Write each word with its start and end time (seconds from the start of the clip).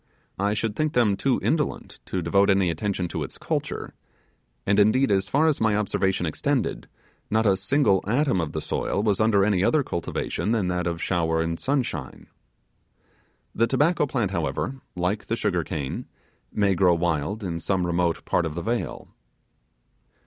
I 0.39 0.55
should 0.55 0.75
think 0.75 0.93
them 0.93 1.15
too 1.15 1.39
indolent 1.43 1.99
to 2.07 2.23
devote 2.23 2.49
any 2.49 2.71
attention 2.71 3.07
to 3.09 3.21
its 3.21 3.37
culture; 3.37 3.93
and, 4.65 4.79
indeed, 4.79 5.11
as 5.11 5.29
far 5.29 5.45
as 5.45 5.61
my 5.61 5.75
observation 5.77 6.25
extended, 6.25 6.87
not 7.29 7.45
a 7.45 7.55
single 7.55 8.03
atom 8.07 8.41
of 8.41 8.51
the 8.51 8.61
soil 8.63 9.03
was 9.03 9.21
under 9.21 9.45
any 9.45 9.63
other 9.63 9.83
cultivation 9.83 10.53
than 10.53 10.69
that 10.69 10.87
of 10.87 11.03
shower 11.03 11.39
and 11.39 11.59
sunshine. 11.59 12.25
The 13.53 13.67
tobacco 13.67 14.07
plant, 14.07 14.31
however, 14.31 14.81
like 14.95 15.27
the 15.27 15.35
sugar 15.35 15.63
cane, 15.63 16.07
may 16.51 16.73
grow 16.73 16.95
wild 16.95 17.43
in 17.43 17.59
some 17.59 17.85
remote 17.85 18.25
part 18.25 18.47
of 18.47 18.55
the 18.55 18.63
vale. 18.63 19.07